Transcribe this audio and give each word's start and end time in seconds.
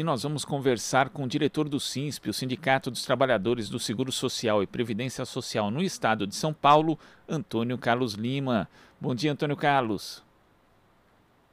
E 0.00 0.02
nós 0.02 0.22
vamos 0.22 0.46
conversar 0.46 1.10
com 1.10 1.24
o 1.24 1.28
diretor 1.28 1.68
do 1.68 1.78
SINSP, 1.78 2.30
o 2.30 2.32
Sindicato 2.32 2.90
dos 2.90 3.04
Trabalhadores 3.04 3.68
do 3.68 3.78
Seguro 3.78 4.10
Social 4.10 4.62
e 4.62 4.66
Previdência 4.66 5.26
Social 5.26 5.70
no 5.70 5.82
Estado 5.82 6.26
de 6.26 6.34
São 6.34 6.54
Paulo, 6.54 6.98
Antônio 7.28 7.76
Carlos 7.76 8.14
Lima. 8.14 8.66
Bom 8.98 9.14
dia, 9.14 9.30
Antônio 9.30 9.58
Carlos. 9.58 10.24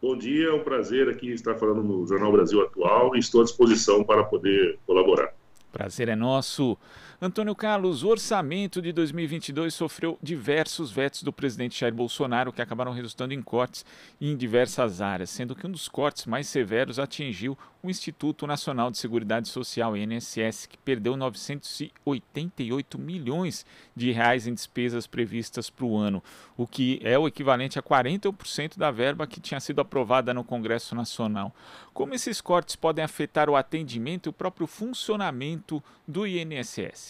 Bom 0.02 0.18
dia, 0.18 0.47
é 0.47 0.54
um 0.54 0.63
prazer 0.63 1.10
aqui 1.10 1.29
estar 1.33 1.55
falando 1.55 1.83
no 1.83 2.07
Jornal 2.07 2.31
Brasil 2.31 2.62
Atual 2.62 3.18
e 3.18 3.20
estou 3.20 3.41
à 3.41 3.44
disposição 3.44 4.02
para 4.02 4.23
poder 4.23 4.79
colaborar. 4.88 5.34
Prazer 5.74 6.08
é 6.08 6.16
nosso. 6.16 6.78
Antônio 7.20 7.56
Carlos, 7.56 8.04
o 8.04 8.10
orçamento 8.10 8.79
de 8.79 8.92
2022 8.92 9.74
sofreu 9.74 10.20
diversos 10.22 10.92
vetos 10.92 11.24
do 11.24 11.33
presidente 11.33 11.79
Jair 11.79 11.92
Bolsonaro 11.92 12.54
que 12.54 12.62
acabaram 12.62 12.92
resultando 12.92 13.33
em 13.33 13.42
cortes 13.42 13.83
em 14.22 14.38
diversas 14.38 15.01
áreas, 15.01 15.32
sendo 15.32 15.56
que 15.56 15.65
um 15.65 15.72
dos 15.72 15.90
cortes 15.90 16.27
mais 16.27 16.48
severos 16.48 17.00
atingiu 17.00 17.58
o 17.82 17.90
Instituto 17.90 18.45
Nacional 18.45 18.91
de 18.91 19.00
Seguridade 19.00 19.48
Social, 19.48 19.98
INSS, 19.98 20.68
que 20.68 20.77
perdeu 20.77 21.18
988 21.18 23.00
milhões 23.00 23.66
de 23.96 24.12
reais 24.12 24.46
em 24.46 24.54
despesas 24.54 25.08
previstas 25.08 25.72
para 25.72 25.86
o 25.86 25.98
ano, 25.98 26.24
o 26.55 26.68
que 26.68 26.99
é 27.04 27.18
o 27.18 27.27
equivalente 27.27 27.80
a 27.80 27.82
41% 27.82 28.77
da 28.77 28.91
verba 28.91 29.26
que 29.26 29.40
tinha 29.40 29.60
sido 29.60 29.82
aprovada 29.82 30.36
no 30.36 30.44
Congresso 30.44 30.94
Nacional. 30.94 31.52
Como 31.96 32.13
esses 32.13 32.41
cortes 32.41 32.76
podem 32.76 33.04
afetar 33.04 33.49
o 33.49 33.55
atendimento 33.55 34.27
e 34.27 34.30
o 34.30 34.34
próprio 34.34 34.68
funcionamento 34.68 35.84
do 36.08 36.27
INSS? 36.27 37.07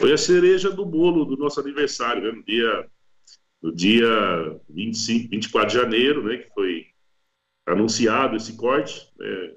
Foi 0.00 0.14
a 0.14 0.16
cereja 0.16 0.70
do 0.70 0.86
bolo 0.86 1.26
do 1.26 1.36
nosso 1.36 1.60
aniversário, 1.60 2.22
né? 2.22 2.32
no 2.32 2.42
dia, 2.42 2.90
no 3.60 3.70
dia 3.70 4.60
25, 4.70 5.28
24 5.28 5.68
de 5.68 5.74
janeiro, 5.74 6.24
né? 6.24 6.38
que 6.38 6.48
foi 6.54 6.86
anunciado 7.66 8.34
esse 8.34 8.56
corte, 8.56 9.06
né? 9.18 9.54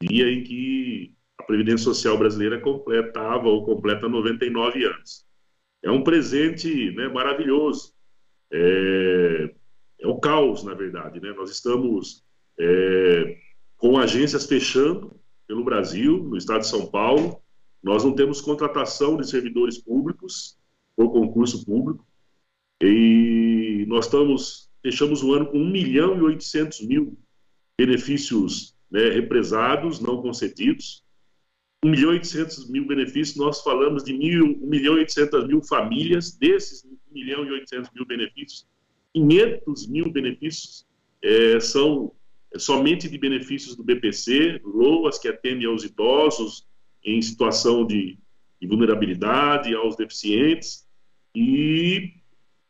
dia 0.00 0.30
em 0.30 0.44
que 0.44 1.16
a 1.36 1.42
Previdência 1.42 1.82
Social 1.82 2.16
brasileira 2.16 2.60
completava 2.60 3.48
ou 3.48 3.64
completa 3.64 4.08
99 4.08 4.84
anos. 4.84 5.26
É 5.82 5.90
um 5.90 6.04
presente 6.04 6.92
né, 6.92 7.08
maravilhoso. 7.08 7.92
É, 8.52 9.52
é 9.98 10.06
o 10.06 10.20
caos, 10.20 10.62
na 10.62 10.74
verdade. 10.74 11.20
Né? 11.20 11.32
Nós 11.32 11.50
estamos 11.50 12.24
é, 12.56 13.36
com 13.78 13.98
agências 13.98 14.46
fechando 14.46 15.20
pelo 15.48 15.64
Brasil, 15.64 16.22
no 16.22 16.36
estado 16.36 16.60
de 16.60 16.68
São 16.68 16.86
Paulo, 16.86 17.41
nós 17.82 18.04
não 18.04 18.14
temos 18.14 18.40
contratação 18.40 19.16
de 19.16 19.28
servidores 19.28 19.78
públicos 19.78 20.56
por 20.94 21.10
concurso 21.10 21.64
público 21.64 22.06
e 22.80 23.84
nós 23.88 24.06
estamos 24.06 24.70
fechamos 24.82 25.22
o 25.22 25.32
ano 25.32 25.46
com 25.46 25.58
1 25.58 25.70
milhão 25.70 26.18
e 26.18 26.22
800 26.22 26.86
mil 26.86 27.16
benefícios 27.78 28.74
né, 28.90 29.08
represados, 29.10 30.00
não 30.00 30.20
concedidos. 30.20 31.02
1 31.84 31.90
milhão 31.90 32.10
e 32.10 32.16
800 32.16 32.68
mil 32.68 32.86
benefícios, 32.86 33.36
nós 33.36 33.62
falamos 33.62 34.04
de 34.04 34.12
mil, 34.12 34.58
1 34.62 34.66
milhão 34.66 34.96
e 34.96 35.00
800 35.00 35.46
mil 35.46 35.62
famílias, 35.62 36.36
desses 36.36 36.84
1 36.84 36.98
milhão 37.12 37.44
e 37.44 37.50
800 37.50 37.90
mil 37.92 38.06
benefícios, 38.06 38.66
500 39.14 39.86
mil 39.88 40.10
benefícios 40.10 40.86
é, 41.22 41.58
são 41.60 42.12
somente 42.56 43.08
de 43.08 43.18
benefícios 43.18 43.74
do 43.74 43.82
BPC, 43.82 44.60
LOAS, 44.64 45.18
que 45.18 45.28
atende 45.28 45.66
aos 45.66 45.84
idosos, 45.84 46.66
em 47.04 47.20
situação 47.20 47.86
de, 47.86 48.18
de 48.60 48.66
vulnerabilidade, 48.66 49.74
aos 49.74 49.96
deficientes, 49.96 50.86
e 51.34 52.14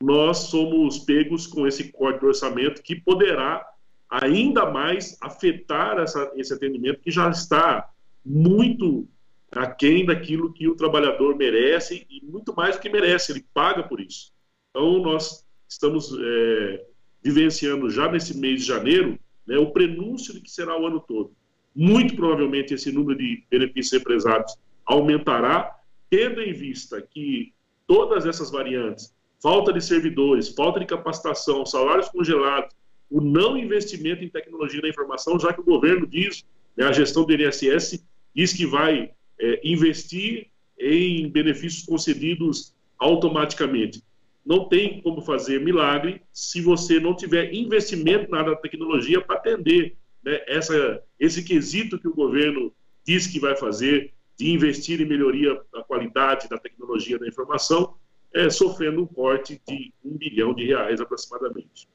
nós 0.03 0.39
somos 0.39 0.99
pegos 0.99 1.47
com 1.47 1.67
esse 1.67 1.93
corte 1.93 2.21
de 2.21 2.27
orçamento 2.27 2.83
que 2.83 2.97
poderá 2.97 3.67
ainda 4.09 4.71
mais 4.71 5.17
afetar 5.21 5.99
essa, 5.99 6.31
esse 6.37 6.53
atendimento 6.53 7.01
que 7.01 7.11
já 7.11 7.31
está 7.31 7.89
muito 8.25 9.09
aquém 9.51 10.05
daquilo 10.05 10.53
que 10.53 10.67
o 10.67 10.75
trabalhador 10.75 11.37
merece 11.37 12.07
e 12.09 12.25
muito 12.25 12.55
mais 12.55 12.77
do 12.77 12.83
que 12.83 12.89
merece, 12.89 13.33
ele 13.33 13.45
paga 13.53 13.83
por 13.83 14.01
isso. 14.01 14.33
Então, 14.71 15.01
nós 15.01 15.47
estamos 15.69 16.11
é, 16.19 16.87
vivenciando 17.23 17.91
já 17.91 18.11
nesse 18.11 18.37
mês 18.37 18.63
de 18.63 18.67
janeiro 18.67 19.19
né, 19.47 19.59
o 19.59 19.71
prenúncio 19.71 20.33
de 20.35 20.41
que 20.41 20.51
será 20.51 20.79
o 20.79 20.87
ano 20.87 21.01
todo 21.01 21.35
muito 21.75 22.15
provavelmente 22.15 22.75
esse 22.75 22.93
número 22.93 23.19
de 23.19 23.45
benefícios 23.51 23.93
represados 23.93 24.57
aumentará, 24.85 25.77
tendo 26.11 26.41
em 26.41 26.53
vista 26.53 27.01
que 27.01 27.53
todas 27.87 28.27
essas 28.27 28.51
variantes, 28.51 29.15
falta 29.43 29.73
de 29.73 29.81
servidores, 29.81 30.49
falta 30.51 30.81
de 30.81 30.87
capacitação, 30.87 31.65
salários 31.65 32.09
congelados, 32.09 32.75
o 33.11 33.21
não 33.21 33.57
investimento 33.57 34.25
em 34.25 34.29
tecnologia 34.29 34.81
da 34.81 34.89
informação, 34.89 35.39
já 35.39 35.53
que 35.53 35.61
o 35.61 35.65
governo 35.65 36.07
diz, 36.07 36.45
né, 36.77 36.87
a 36.87 36.93
gestão 36.93 37.25
do 37.25 37.33
INSS 37.33 38.05
diz 38.35 38.53
que 38.53 38.65
vai 38.65 39.11
é, 39.39 39.61
investir 39.65 40.49
em 40.79 41.29
benefícios 41.29 41.85
concedidos 41.85 42.75
automaticamente. 42.99 44.03
Não 44.45 44.69
tem 44.69 45.01
como 45.03 45.21
fazer 45.21 45.61
milagre 45.61 46.23
se 46.33 46.61
você 46.61 46.99
não 46.99 47.15
tiver 47.15 47.53
investimento 47.55 48.31
na 48.31 48.39
área 48.39 48.51
da 48.53 48.57
tecnologia 48.57 49.21
para 49.21 49.37
atender 49.37 49.97
né, 50.25 50.41
essa, 50.47 51.03
esse 51.19 51.43
quesito 51.43 51.99
que 51.99 52.09
o 52.09 52.15
governo 52.15 52.73
diz 53.05 53.27
que 53.27 53.41
vai 53.41 53.57
fazer 53.57 54.13
de 54.39 54.51
investir 54.51 55.01
em 55.01 55.07
melhoria 55.07 55.61
da 55.73 55.83
qualidade 55.83 56.49
da 56.49 56.59
tecnologia 56.59 57.19
da 57.19 57.27
informação, 57.27 57.95
é, 58.35 58.49
sofrendo 58.49 59.03
um 59.03 59.07
corte 59.07 59.61
de 59.69 59.93
um 60.05 60.17
bilhão 60.17 60.55
de 60.55 60.65
reais 60.65 61.01
aproximadamente. 61.01 61.89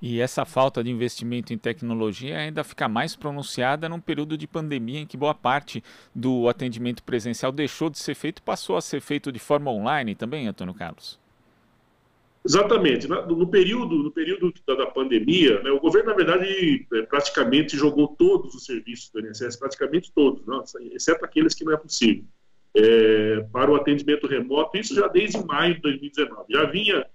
E 0.00 0.20
essa 0.20 0.44
falta 0.44 0.82
de 0.84 0.90
investimento 0.90 1.52
em 1.52 1.58
tecnologia 1.58 2.38
ainda 2.38 2.62
fica 2.62 2.88
mais 2.88 3.16
pronunciada 3.16 3.88
num 3.88 4.00
período 4.00 4.38
de 4.38 4.46
pandemia 4.46 5.00
em 5.00 5.06
que 5.06 5.16
boa 5.16 5.34
parte 5.34 5.82
do 6.14 6.48
atendimento 6.48 7.02
presencial 7.02 7.50
deixou 7.50 7.90
de 7.90 7.98
ser 7.98 8.14
feito 8.14 8.38
e 8.38 8.42
passou 8.42 8.76
a 8.76 8.80
ser 8.80 9.00
feito 9.00 9.32
de 9.32 9.40
forma 9.40 9.72
online 9.72 10.14
também, 10.14 10.46
Antônio 10.46 10.72
Carlos? 10.72 11.18
Exatamente. 12.44 13.06
No 13.08 13.46
período, 13.48 13.96
no 13.96 14.10
período 14.10 14.52
da, 14.66 14.86
pandemia, 14.86 15.62
né, 15.62 15.70
o 15.70 15.80
governo, 15.80 16.10
na 16.10 16.16
verdade, 16.16 16.86
é, 16.92 17.02
praticamente 17.02 17.76
jogou 17.76 18.08
todos 18.08 18.54
os 18.54 18.64
serviços 18.64 19.10
do 19.10 19.20
INSS, 19.20 19.56
praticamente 19.56 20.12
todos, 20.14 20.46
não, 20.46 20.62
exceto 20.92 21.24
aqueles 21.24 21.54
que 21.54 21.64
não 21.64 21.72
é 21.72 21.76
possível, 21.76 22.24
é, 22.74 23.40
para 23.52 23.70
o 23.70 23.76
atendimento 23.76 24.26
remoto, 24.26 24.78
isso 24.78 24.94
já 24.94 25.08
desde 25.08 25.44
maio 25.44 25.74
de 25.74 25.80
2019. 25.80 26.44
Já 26.48 26.64
vinha, 26.66 27.06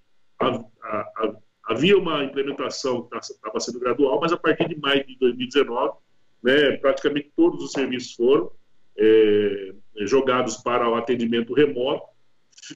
havia 1.64 1.98
uma 1.98 2.24
implementação 2.24 3.04
que 3.04 3.18
estava 3.18 3.60
sendo 3.60 3.80
gradual, 3.80 4.20
mas 4.20 4.32
a 4.32 4.38
partir 4.38 4.68
de 4.68 4.80
maio 4.80 5.06
de 5.06 5.18
2019, 5.18 5.98
né, 6.44 6.78
praticamente 6.78 7.32
todos 7.36 7.64
os 7.64 7.72
serviços 7.72 8.14
foram 8.14 8.52
é, 8.98 9.74
jogados 10.02 10.58
para 10.58 10.90
o 10.90 10.96
atendimento 10.96 11.54
remoto, 11.54 12.13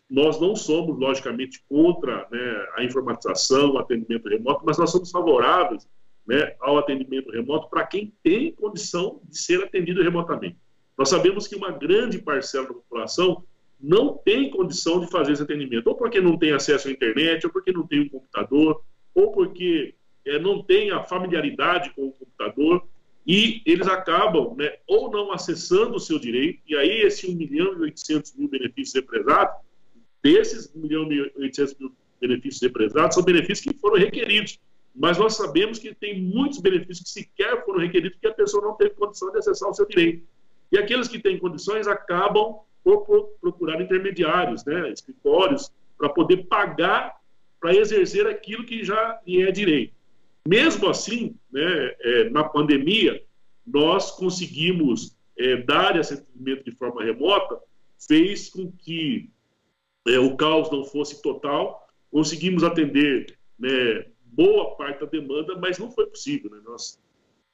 nós 0.09 0.39
não 0.39 0.55
somos, 0.55 0.99
logicamente, 0.99 1.63
contra 1.69 2.27
né, 2.31 2.67
a 2.75 2.83
informatização, 2.83 3.71
o 3.71 3.77
atendimento 3.77 4.27
remoto, 4.27 4.63
mas 4.65 4.77
nós 4.77 4.91
somos 4.91 5.11
favoráveis 5.11 5.87
né, 6.27 6.55
ao 6.59 6.77
atendimento 6.77 7.31
remoto 7.31 7.69
para 7.69 7.85
quem 7.85 8.13
tem 8.21 8.51
condição 8.51 9.21
de 9.23 9.37
ser 9.37 9.63
atendido 9.63 10.03
remotamente. 10.03 10.57
Nós 10.97 11.09
sabemos 11.09 11.47
que 11.47 11.55
uma 11.55 11.71
grande 11.71 12.19
parcela 12.19 12.67
da 12.67 12.73
população 12.73 13.43
não 13.79 14.17
tem 14.17 14.49
condição 14.49 14.99
de 14.99 15.09
fazer 15.09 15.33
esse 15.33 15.43
atendimento, 15.43 15.87
ou 15.87 15.95
porque 15.95 16.19
não 16.19 16.37
tem 16.37 16.51
acesso 16.51 16.87
à 16.87 16.91
internet, 16.91 17.45
ou 17.45 17.53
porque 17.53 17.71
não 17.71 17.85
tem 17.85 18.01
um 18.01 18.09
computador, 18.09 18.83
ou 19.13 19.31
porque 19.31 19.93
é, 20.25 20.39
não 20.39 20.63
tem 20.63 20.91
a 20.91 21.03
familiaridade 21.03 21.91
com 21.91 22.07
o 22.07 22.11
computador, 22.11 22.87
e 23.25 23.61
eles 23.65 23.87
acabam 23.87 24.55
né, 24.55 24.77
ou 24.87 25.11
não 25.11 25.31
acessando 25.31 25.95
o 25.95 25.99
seu 25.99 26.17
direito, 26.17 26.59
e 26.67 26.75
aí 26.75 27.01
esse 27.01 27.29
1 27.29 27.35
milhão 27.35 27.73
e 27.73 27.81
800 27.81 28.35
mil 28.35 28.49
benefícios 28.49 28.95
represados 28.95 29.66
desses 30.23 30.73
1 30.75 30.79
milhão 30.79 31.11
e 31.11 31.31
800 31.37 31.75
mil 31.79 31.91
benefícios 32.19 32.61
represados, 32.61 33.15
são 33.15 33.23
benefícios 33.23 33.61
que 33.61 33.79
foram 33.79 33.97
requeridos. 33.97 34.59
Mas 34.95 35.17
nós 35.17 35.35
sabemos 35.35 35.77
que 35.77 35.93
tem 35.93 36.19
muitos 36.19 36.59
benefícios 36.59 37.01
que 37.01 37.09
sequer 37.09 37.63
foram 37.63 37.79
requeridos 37.79 38.17
porque 38.17 38.27
a 38.27 38.33
pessoa 38.33 38.63
não 38.63 38.73
teve 38.75 38.91
condição 38.95 39.31
de 39.31 39.37
acessar 39.37 39.69
o 39.69 39.73
seu 39.73 39.85
direito. 39.85 40.25
E 40.71 40.77
aqueles 40.77 41.07
que 41.07 41.19
têm 41.19 41.37
condições 41.37 41.87
acabam 41.87 42.55
por 42.83 43.05
procurar 43.39 43.81
intermediários, 43.81 44.65
né, 44.65 44.89
escritórios, 44.91 45.71
para 45.97 46.09
poder 46.09 46.45
pagar 46.47 47.15
para 47.59 47.75
exercer 47.75 48.27
aquilo 48.27 48.63
que 48.63 48.83
já 48.83 49.19
lhe 49.25 49.41
é 49.41 49.51
direito. 49.51 49.93
Mesmo 50.47 50.87
assim, 50.87 51.35
né, 51.51 51.95
é, 51.99 52.29
na 52.29 52.43
pandemia, 52.43 53.21
nós 53.65 54.11
conseguimos 54.11 55.15
é, 55.37 55.57
dar 55.57 55.99
esse 55.99 56.13
atendimento 56.13 56.63
de 56.63 56.71
forma 56.71 57.03
remota, 57.03 57.59
fez 58.07 58.49
com 58.49 58.71
que 58.71 59.29
é, 60.07 60.19
o 60.19 60.35
caos 60.35 60.71
não 60.71 60.83
fosse 60.83 61.21
total, 61.21 61.87
conseguimos 62.11 62.63
atender 62.63 63.37
né, 63.59 64.05
boa 64.23 64.75
parte 64.75 65.01
da 65.01 65.05
demanda, 65.05 65.57
mas 65.57 65.77
não 65.77 65.91
foi 65.91 66.07
possível. 66.07 66.49
Né? 66.51 66.61
Nós 66.65 66.99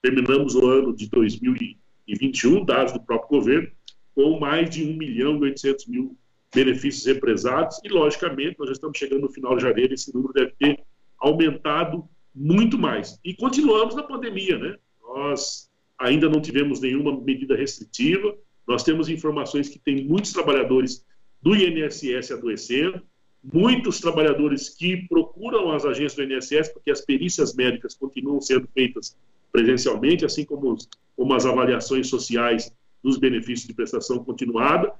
terminamos 0.01 0.55
o 0.55 0.67
ano 0.67 0.95
de 0.95 1.09
2021, 1.09 2.65
dados 2.65 2.93
do 2.93 3.01
próprio 3.01 3.39
governo, 3.39 3.71
com 4.13 4.39
mais 4.39 4.69
de 4.69 4.83
1 4.83 4.97
milhão 4.97 5.37
e 5.37 5.41
800 5.43 5.87
mil 5.87 6.15
benefícios 6.53 7.05
represados, 7.05 7.79
e 7.83 7.89
logicamente 7.89 8.57
nós 8.59 8.67
já 8.67 8.73
estamos 8.73 8.97
chegando 8.97 9.21
no 9.21 9.29
final 9.29 9.55
de 9.55 9.63
janeiro, 9.63 9.93
esse 9.93 10.13
número 10.13 10.33
deve 10.33 10.53
ter 10.59 10.83
aumentado 11.17 12.07
muito 12.35 12.77
mais. 12.77 13.19
E 13.23 13.33
continuamos 13.33 13.95
na 13.95 14.03
pandemia, 14.03 14.57
né? 14.57 14.77
Nós 15.01 15.71
ainda 15.97 16.29
não 16.29 16.41
tivemos 16.41 16.79
nenhuma 16.79 17.19
medida 17.19 17.55
restritiva. 17.55 18.35
Nós 18.67 18.83
temos 18.83 19.09
informações 19.09 19.69
que 19.69 19.79
tem 19.79 20.03
muitos 20.05 20.33
trabalhadores 20.33 21.05
do 21.43 21.53
INSS 21.55 22.31
adoecendo, 22.31 23.01
muitos 23.43 23.99
trabalhadores 23.99 24.69
que 24.69 25.05
procuram 25.09 25.71
as 25.73 25.83
agências 25.83 26.15
do 26.15 26.23
INSS 26.23 26.69
porque 26.69 26.89
as 26.89 27.01
perícias 27.01 27.53
médicas 27.53 27.93
continuam 27.93 28.39
sendo 28.39 28.67
feitas 28.73 29.17
presencialmente, 29.51 30.23
assim 30.23 30.45
como, 30.45 30.77
como 31.17 31.33
as 31.33 31.45
avaliações 31.45 32.07
sociais 32.07 32.73
dos 33.03 33.17
benefícios 33.17 33.67
de 33.67 33.73
prestação 33.73 34.23
continuada. 34.23 34.93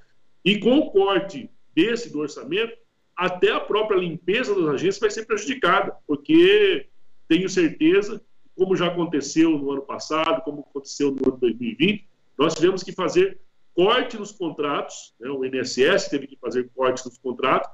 E 0.44 0.60
com 0.60 0.78
o 0.78 0.92
corte 0.92 1.50
desse 1.74 2.12
do 2.12 2.20
orçamento, 2.20 2.74
até 3.16 3.52
a 3.52 3.62
própria 3.62 3.98
limpeza 3.98 4.54
das 4.54 4.76
agências 4.76 5.00
vai 5.00 5.10
ser 5.10 5.26
prejudicada, 5.26 5.96
porque 6.06 6.88
tenho 7.28 7.48
certeza, 7.48 8.22
como 8.54 8.76
já 8.76 8.88
aconteceu 8.88 9.58
no 9.58 9.72
ano 9.72 9.82
passado, 9.82 10.44
como 10.44 10.68
aconteceu 10.70 11.12
no 11.12 11.30
ano 11.30 11.38
2020, 11.38 12.06
nós 12.38 12.54
tivemos 12.54 12.84
que 12.84 12.92
fazer 12.92 13.40
corte 13.76 14.18
nos 14.18 14.32
contratos, 14.32 15.14
né? 15.20 15.30
o 15.30 15.44
INSS 15.44 16.10
teve 16.10 16.28
que 16.28 16.38
fazer 16.38 16.70
corte 16.76 17.06
nos 17.06 17.18
contratos, 17.18 17.70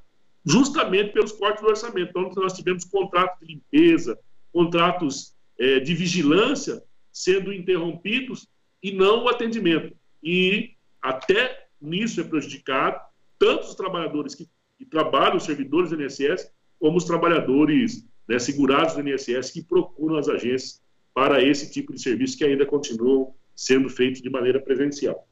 justamente 0.46 1.12
pelos 1.12 1.32
cortes 1.32 1.62
do 1.62 1.70
orçamento. 1.70 2.10
Então, 2.10 2.32
nós 2.36 2.54
tivemos 2.54 2.86
contratos 2.86 3.40
de 3.40 3.54
limpeza, 3.54 4.18
contratos 4.52 5.36
é, 5.58 5.80
de 5.80 5.94
vigilância 5.94 6.82
sendo 7.12 7.52
interrompidos 7.52 8.48
e 8.82 8.92
não 8.92 9.26
o 9.26 9.30
atendimento. 9.30 9.96
E 10.24 10.72
até 11.02 11.68
nisso 11.82 12.22
é 12.22 12.24
prejudicado 12.24 13.00
tanto 13.38 13.68
os 13.68 13.76
trabalhadores 13.76 14.36
que, 14.36 14.50
que 14.78 14.86
trabalham, 14.86 15.38
os 15.38 15.44
servidores 15.44 15.90
do 15.90 16.02
INSS, 16.02 16.52
como 16.80 16.98
os 16.98 17.06
trabalhadores 17.06 18.06
né, 18.28 18.40
segurados 18.40 18.96
do 18.96 19.08
INSS 19.08 19.52
que 19.52 19.64
procuram 19.64 20.18
as 20.18 20.30
agências 20.30 20.82
para 21.14 21.44
esse 21.44 21.72
tipo 21.72 21.94
de 21.94 22.02
serviço 22.02 22.38
que 22.38 22.46
ainda 22.46 22.66
continuam 22.66 23.34
sendo 23.56 23.90
feito 23.90 24.22
de 24.22 24.30
maneira 24.30 24.60
presencial. 24.62 25.28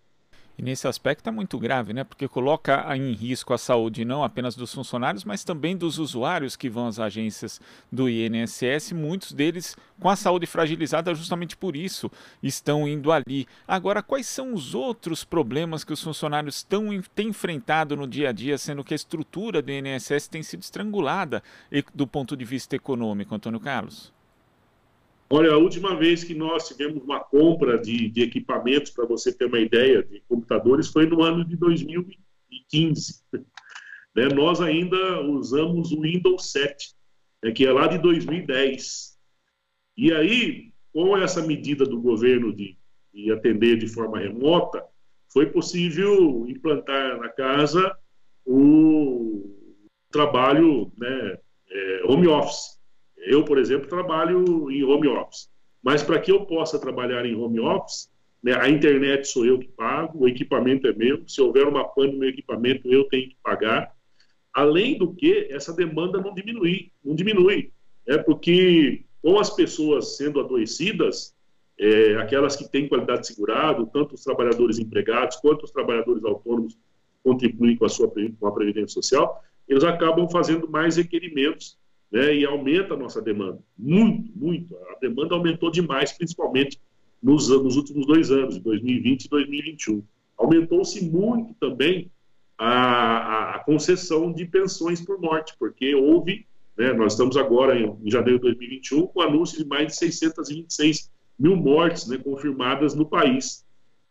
E 0.57 0.63
nesse 0.63 0.87
aspecto 0.87 1.29
é 1.29 1.31
muito 1.31 1.59
grave, 1.59 1.93
né? 1.93 2.03
Porque 2.03 2.27
coloca 2.27 2.83
em 2.97 3.11
risco 3.11 3.53
a 3.53 3.59
saúde 3.59 4.03
não 4.03 4.23
apenas 4.23 4.55
dos 4.55 4.73
funcionários, 4.73 5.23
mas 5.23 5.43
também 5.43 5.77
dos 5.77 5.99
usuários 5.99 6.55
que 6.55 6.67
vão 6.67 6.87
às 6.87 6.97
agências 6.97 7.61
do 7.91 8.09
INSS, 8.09 8.91
muitos 8.91 9.33
deles 9.33 9.77
com 9.99 10.09
a 10.09 10.15
saúde 10.15 10.47
fragilizada 10.47 11.13
justamente 11.13 11.55
por 11.55 11.75
isso 11.75 12.11
estão 12.41 12.87
indo 12.87 13.11
ali. 13.11 13.47
Agora, 13.67 14.01
quais 14.01 14.25
são 14.25 14.51
os 14.51 14.73
outros 14.73 15.23
problemas 15.23 15.83
que 15.83 15.93
os 15.93 16.01
funcionários 16.01 16.63
tão, 16.63 16.87
têm 17.13 17.27
enfrentado 17.27 17.95
no 17.95 18.07
dia 18.07 18.29
a 18.29 18.31
dia, 18.31 18.57
sendo 18.57 18.83
que 18.83 18.95
a 18.95 18.95
estrutura 18.95 19.61
do 19.61 19.71
INSS 19.71 20.27
tem 20.27 20.41
sido 20.41 20.63
estrangulada 20.63 21.43
do 21.93 22.07
ponto 22.07 22.35
de 22.35 22.45
vista 22.45 22.75
econômico, 22.75 23.35
Antônio 23.35 23.59
Carlos? 23.59 24.16
Olha, 25.29 25.51
a 25.51 25.57
última 25.57 25.95
vez 25.95 26.23
que 26.23 26.33
nós 26.33 26.67
tivemos 26.67 27.03
uma 27.03 27.19
compra 27.19 27.77
de, 27.77 28.09
de 28.09 28.21
equipamentos, 28.21 28.91
para 28.91 29.05
você 29.05 29.33
ter 29.33 29.45
uma 29.45 29.59
ideia, 29.59 30.01
de 30.01 30.21
computadores, 30.27 30.87
foi 30.87 31.05
no 31.05 31.21
ano 31.21 31.45
de 31.45 31.55
2015. 31.55 33.23
Né? 34.15 34.29
Nós 34.29 34.59
ainda 34.59 35.21
usamos 35.21 35.91
o 35.91 36.01
Windows 36.01 36.51
7, 36.51 36.95
né, 37.43 37.51
que 37.51 37.67
é 37.67 37.71
lá 37.71 37.85
de 37.85 37.99
2010. 37.99 39.15
E 39.95 40.11
aí, 40.11 40.73
com 40.91 41.15
essa 41.15 41.45
medida 41.45 41.85
do 41.85 42.01
governo 42.01 42.51
de, 42.51 42.75
de 43.13 43.31
atender 43.31 43.77
de 43.77 43.87
forma 43.87 44.17
remota, 44.17 44.83
foi 45.31 45.45
possível 45.45 46.47
implantar 46.47 47.19
na 47.19 47.29
casa 47.29 47.95
o 48.43 49.55
trabalho 50.09 50.91
né, 50.97 51.37
é, 51.69 52.01
home 52.05 52.27
office. 52.27 52.76
Eu, 53.27 53.43
por 53.43 53.57
exemplo, 53.57 53.89
trabalho 53.89 54.71
em 54.71 54.83
home 54.83 55.07
office. 55.07 55.49
Mas 55.83 56.01
para 56.01 56.19
que 56.19 56.31
eu 56.31 56.45
possa 56.45 56.79
trabalhar 56.79 57.25
em 57.25 57.35
home 57.35 57.59
office, 57.59 58.09
né, 58.41 58.53
a 58.55 58.69
internet 58.69 59.27
sou 59.27 59.45
eu 59.45 59.59
que 59.59 59.67
pago, 59.67 60.23
o 60.23 60.27
equipamento 60.27 60.87
é 60.87 60.93
meu. 60.93 61.23
Se 61.27 61.41
houver 61.41 61.67
uma 61.67 61.83
pane 61.83 62.13
no 62.13 62.19
meu 62.19 62.29
equipamento, 62.29 62.87
eu 62.91 63.03
tenho 63.05 63.29
que 63.29 63.37
pagar. 63.43 63.93
Além 64.53 64.97
do 64.97 65.13
que, 65.13 65.47
essa 65.51 65.73
demanda 65.73 66.21
não 66.21 66.33
diminui, 66.33 66.91
não 67.03 67.13
diminui. 67.13 67.71
É 68.07 68.17
porque 68.17 69.03
com 69.21 69.37
as 69.37 69.49
pessoas 69.49 70.15
sendo 70.15 70.39
adoecidas, 70.39 71.35
é, 71.77 72.15
aquelas 72.15 72.55
que 72.55 72.69
têm 72.69 72.87
qualidade 72.87 73.21
de 73.21 73.27
segurado, 73.27 73.89
tanto 73.93 74.15
os 74.15 74.23
trabalhadores 74.23 74.79
empregados 74.79 75.37
quanto 75.37 75.63
os 75.63 75.71
trabalhadores 75.71 76.23
autônomos 76.23 76.77
contribuem 77.23 77.75
com 77.75 77.85
a 77.85 77.89
sua 77.89 78.09
com 78.39 78.47
a 78.47 78.51
previdência 78.51 78.87
social, 78.87 79.43
eles 79.67 79.83
acabam 79.83 80.29
fazendo 80.29 80.69
mais 80.69 80.95
requerimentos 80.95 81.77
né, 82.11 82.35
e 82.35 82.45
aumenta 82.45 82.93
a 82.93 82.97
nossa 82.97 83.21
demanda. 83.21 83.59
Muito, 83.77 84.31
muito. 84.35 84.75
A 84.75 84.99
demanda 84.99 85.35
aumentou 85.35 85.69
demais, 85.69 86.11
principalmente 86.11 86.79
nos, 87.21 87.49
nos 87.49 87.75
últimos 87.75 88.05
dois 88.05 88.31
anos, 88.31 88.59
2020 88.59 89.25
e 89.25 89.29
2021. 89.29 90.03
Aumentou-se 90.37 91.03
muito 91.03 91.53
também 91.55 92.11
a, 92.57 93.55
a, 93.55 93.59
concessão 93.59 94.31
de 94.31 94.45
pensões 94.45 95.01
por 95.01 95.19
morte, 95.19 95.53
porque 95.59 95.93
houve, 95.93 96.45
né, 96.77 96.93
nós 96.93 97.13
estamos 97.13 97.37
agora 97.37 97.77
em, 97.77 97.95
em 98.03 98.09
janeiro 98.09 98.39
de 98.39 98.45
2021 98.45 99.07
com 99.07 99.21
anúncio 99.21 99.57
de 99.57 99.65
mais 99.65 99.87
de 99.87 99.95
626 99.97 101.11
mil 101.37 101.55
mortes 101.55 102.07
né, 102.07 102.17
confirmadas 102.17 102.95
no 102.95 103.05
país. 103.05 103.65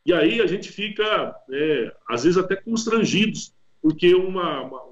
E 0.05 0.13
aí 0.13 0.41
a 0.41 0.47
gente 0.47 0.71
fica, 0.71 1.35
é, 1.51 1.93
às 2.09 2.23
vezes, 2.23 2.39
até 2.39 2.55
constrangidos, 2.55 3.53
porque 3.83 4.15
uma, 4.15 4.63
uma, 4.63 4.83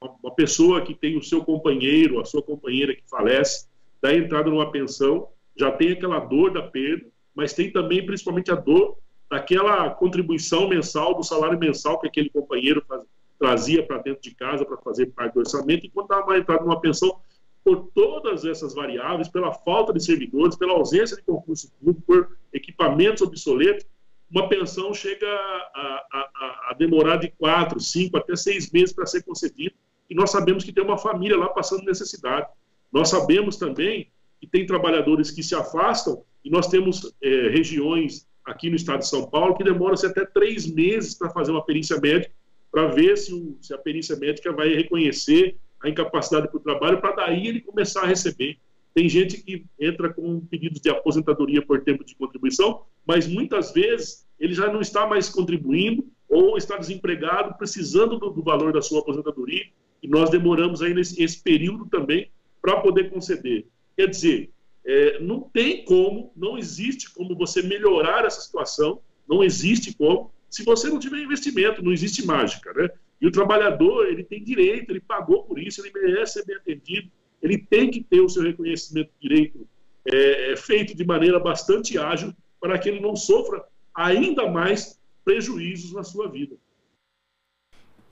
uma 0.00 0.34
pessoa 0.34 0.82
que 0.82 0.94
tem 0.94 1.16
o 1.16 1.22
seu 1.22 1.44
companheiro, 1.44 2.20
a 2.20 2.24
sua 2.24 2.42
companheira 2.42 2.94
que 2.94 3.02
falece, 3.08 3.66
dá 4.00 4.14
entrada 4.14 4.48
numa 4.48 4.70
pensão, 4.70 5.28
já 5.56 5.72
tem 5.72 5.92
aquela 5.92 6.20
dor 6.20 6.52
da 6.52 6.62
perda, 6.62 7.06
mas 7.34 7.52
tem 7.52 7.72
também 7.72 8.04
principalmente 8.04 8.50
a 8.50 8.54
dor 8.54 8.96
daquela 9.30 9.90
contribuição 9.90 10.68
mensal, 10.68 11.14
do 11.14 11.22
salário 11.22 11.58
mensal 11.58 11.98
que 12.00 12.06
aquele 12.06 12.30
companheiro 12.30 12.82
faz, 12.86 13.02
trazia 13.38 13.84
para 13.84 13.98
dentro 13.98 14.22
de 14.22 14.34
casa 14.34 14.64
para 14.64 14.76
fazer 14.78 15.06
parte 15.06 15.34
do 15.34 15.40
orçamento, 15.40 15.86
e 15.86 15.90
quando 15.90 16.08
dá 16.08 16.24
uma 16.24 16.38
entrada 16.38 16.64
numa 16.64 16.80
pensão, 16.80 17.20
por 17.64 17.90
todas 17.94 18.44
essas 18.44 18.74
variáveis, 18.74 19.28
pela 19.28 19.52
falta 19.52 19.92
de 19.92 20.02
servidores, 20.02 20.56
pela 20.56 20.72
ausência 20.72 21.16
de 21.16 21.22
concurso 21.22 21.70
público, 21.78 22.02
por 22.06 22.38
equipamentos 22.52 23.20
obsoletos, 23.20 23.84
uma 24.30 24.48
pensão 24.48 24.94
chega 24.94 25.26
a, 25.26 26.06
a, 26.12 26.70
a 26.70 26.74
demorar 26.78 27.16
de 27.16 27.30
quatro, 27.30 27.80
cinco, 27.80 28.16
até 28.16 28.36
seis 28.36 28.70
meses 28.70 28.92
para 28.92 29.06
ser 29.06 29.22
concedida 29.22 29.74
e 30.08 30.14
nós 30.14 30.30
sabemos 30.30 30.64
que 30.64 30.72
tem 30.72 30.82
uma 30.82 30.98
família 30.98 31.36
lá 31.36 31.48
passando 31.48 31.84
necessidade. 31.84 32.46
Nós 32.90 33.10
sabemos 33.10 33.56
também 33.56 34.10
que 34.40 34.46
tem 34.46 34.64
trabalhadores 34.64 35.30
que 35.30 35.42
se 35.42 35.54
afastam 35.54 36.22
e 36.44 36.50
nós 36.50 36.68
temos 36.68 37.14
é, 37.22 37.48
regiões 37.48 38.26
aqui 38.44 38.70
no 38.70 38.76
estado 38.76 39.00
de 39.00 39.08
São 39.08 39.28
Paulo 39.28 39.56
que 39.56 39.64
demoram-se 39.64 40.06
até 40.06 40.24
três 40.24 40.66
meses 40.66 41.14
para 41.14 41.28
fazer 41.30 41.50
uma 41.50 41.64
perícia 41.64 42.00
médica 42.00 42.32
para 42.70 42.86
ver 42.86 43.16
se, 43.16 43.32
o, 43.34 43.56
se, 43.60 43.74
a 43.74 43.78
perícia 43.78 44.16
médica 44.16 44.52
vai 44.52 44.68
reconhecer 44.74 45.56
a 45.82 45.88
incapacidade 45.88 46.48
para 46.48 46.56
o 46.56 46.60
trabalho 46.60 47.00
para 47.00 47.12
daí 47.12 47.46
ele 47.46 47.60
começar 47.60 48.02
a 48.02 48.06
receber. 48.06 48.58
Tem 48.94 49.08
gente 49.08 49.42
que 49.42 49.64
entra 49.78 50.12
com 50.12 50.40
pedidos 50.40 50.80
de 50.80 50.90
aposentadoria 50.90 51.62
por 51.62 51.82
tempo 51.82 52.04
de 52.04 52.14
contribuição, 52.14 52.82
mas 53.06 53.26
muitas 53.26 53.72
vezes 53.72 54.26
ele 54.38 54.54
já 54.54 54.70
não 54.72 54.80
está 54.80 55.06
mais 55.06 55.28
contribuindo 55.28 56.06
ou 56.28 56.56
está 56.56 56.76
desempregado, 56.76 57.56
precisando 57.56 58.18
do, 58.18 58.30
do 58.30 58.42
valor 58.42 58.72
da 58.72 58.82
sua 58.82 59.00
aposentadoria 59.00 59.66
e 60.02 60.08
nós 60.08 60.30
demoramos 60.30 60.82
aí 60.82 60.94
nesse 60.94 61.22
esse 61.22 61.42
período 61.42 61.86
também 61.86 62.30
para 62.60 62.80
poder 62.80 63.10
conceder. 63.10 63.66
Quer 63.96 64.08
dizer, 64.08 64.50
é, 64.84 65.18
não 65.20 65.40
tem 65.40 65.84
como, 65.84 66.32
não 66.36 66.56
existe 66.56 67.12
como 67.12 67.36
você 67.36 67.62
melhorar 67.62 68.24
essa 68.24 68.40
situação, 68.40 69.00
não 69.28 69.42
existe 69.42 69.94
como, 69.94 70.32
se 70.48 70.64
você 70.64 70.88
não 70.88 70.98
tiver 70.98 71.18
investimento, 71.18 71.82
não 71.82 71.92
existe 71.92 72.24
mágica, 72.24 72.72
né? 72.72 72.88
E 73.20 73.26
o 73.26 73.32
trabalhador, 73.32 74.06
ele 74.06 74.22
tem 74.22 74.42
direito, 74.42 74.90
ele 74.90 75.00
pagou 75.00 75.42
por 75.42 75.58
isso, 75.58 75.80
ele 75.80 75.92
merece 75.92 76.34
ser 76.34 76.46
bem 76.46 76.56
atendido, 76.56 77.10
ele 77.42 77.58
tem 77.58 77.90
que 77.90 78.02
ter 78.02 78.20
o 78.20 78.28
seu 78.28 78.42
reconhecimento 78.42 79.10
de 79.20 79.28
direito 79.28 79.68
é, 80.10 80.52
é 80.52 80.56
feito 80.56 80.96
de 80.96 81.04
maneira 81.04 81.38
bastante 81.38 81.98
ágil 81.98 82.34
para 82.60 82.78
que 82.78 82.88
ele 82.88 83.00
não 83.00 83.14
sofra 83.14 83.64
ainda 83.94 84.48
mais 84.48 84.98
prejuízos 85.24 85.92
na 85.92 86.02
sua 86.02 86.28
vida 86.28 86.56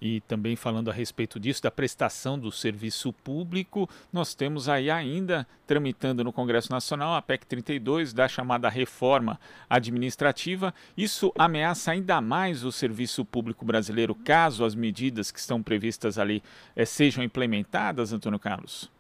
e 0.01 0.21
também 0.23 0.57
falando 0.57 0.91
a 0.91 0.93
respeito 0.93 1.41
disso, 1.41 1.63
da 1.63 1.71
prestação 1.71 2.39
do 2.39 2.53
serviço 2.53 3.13
público, 3.13 3.89
nós 4.13 4.35
temos 4.35 4.69
aí 4.69 4.91
ainda 4.91 5.47
tramitando 5.67 6.23
no 6.23 6.33
Congresso 6.33 6.71
Nacional 6.71 7.15
a 7.15 7.23
PEC 7.23 7.47
32, 7.47 8.13
da 8.13 8.29
chamada 8.29 8.69
reforma 8.69 9.41
administrativa. 9.69 10.75
Isso 10.97 11.33
ameaça 11.39 11.93
ainda 11.93 12.21
mais 12.21 12.65
o 12.65 12.71
serviço 12.71 13.25
público 13.25 13.65
brasileiro, 13.65 14.15
caso 14.15 14.65
as 14.65 14.75
medidas 14.75 15.31
que 15.31 15.39
estão 15.39 15.63
previstas 15.63 16.19
ali 16.19 16.43
eh, 16.75 16.85
sejam 16.85 17.25
implementadas, 17.25 18.13
Antônio 18.13 18.39
Carlos? 18.39 18.91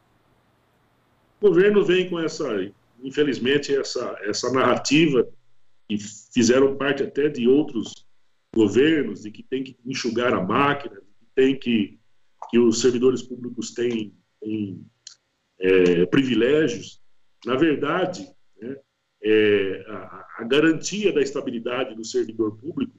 O 1.40 1.48
governo 1.48 1.84
vem 1.84 2.08
com 2.08 2.18
essa, 2.18 2.46
infelizmente, 3.02 3.74
essa, 3.74 4.18
essa 4.22 4.50
narrativa, 4.50 5.28
que 5.88 5.98
fizeram 6.32 6.76
parte 6.76 7.02
até 7.02 7.28
de 7.28 7.46
outros 7.46 8.05
governos, 8.56 9.22
de 9.22 9.30
que 9.30 9.42
tem 9.42 9.62
que 9.62 9.76
enxugar 9.84 10.32
a 10.32 10.42
máquina, 10.42 10.96
que 10.96 11.26
tem 11.34 11.58
que 11.58 11.98
que 12.50 12.58
os 12.58 12.80
servidores 12.80 13.22
públicos 13.22 13.72
têm, 13.72 14.14
têm 14.40 14.80
é, 15.58 16.06
privilégios. 16.06 17.00
Na 17.44 17.56
verdade, 17.56 18.28
né, 18.60 18.76
é, 19.22 19.84
a, 19.88 20.26
a, 20.38 20.44
garantia 20.44 21.12
da 21.12 21.20
estabilidade 21.20 21.94
do 21.94 22.04
servidor 22.04 22.56
público, 22.58 22.92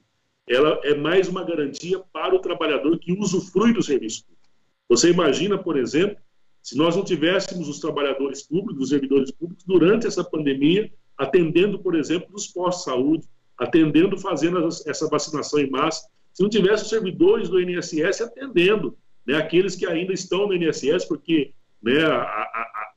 ela 0.46 0.80
é 0.84 0.94
mais 0.94 1.28
uma 1.28 1.44
garantia 1.44 1.98
para 2.12 2.34
o 2.34 2.40
trabalhador 2.40 2.98
que 2.98 3.12
usufrui 3.12 3.72
do 3.72 3.82
serviço 3.82 4.24
público. 4.24 4.48
Você 4.88 5.10
imagina, 5.10 5.58
por 5.58 5.78
exemplo, 5.78 6.16
se 6.62 6.76
nós 6.76 6.96
não 6.96 7.04
tivéssemos 7.04 7.68
os 7.68 7.78
trabalhadores 7.78 8.42
públicos, 8.42 8.84
os 8.84 8.88
servidores 8.90 9.30
públicos, 9.30 9.64
durante 9.64 10.06
essa 10.06 10.24
pandemia, 10.24 10.90
atendendo, 11.16 11.78
por 11.78 11.94
exemplo, 11.94 12.28
nos 12.30 12.46
postos 12.46 12.84
de 12.84 12.90
saúde, 12.90 13.28
atendendo, 13.58 14.18
fazendo 14.18 14.66
essa 14.86 15.08
vacinação 15.08 15.58
em 15.58 15.68
massa, 15.68 16.08
se 16.32 16.42
não 16.42 16.48
tivesse 16.48 16.84
os 16.84 16.88
servidores 16.88 17.48
do 17.48 17.60
INSS 17.60 18.20
atendendo, 18.20 18.96
né, 19.26 19.34
aqueles 19.34 19.74
que 19.74 19.84
ainda 19.84 20.12
estão 20.12 20.46
no 20.46 20.54
INSS, 20.54 21.04
porque 21.06 21.52
né, 21.82 22.00
a, 22.04 22.22
a, 22.22 22.92